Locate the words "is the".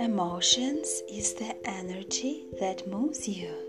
1.08-1.54